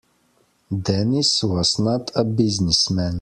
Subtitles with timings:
[0.75, 3.09] Dennis was not a business man.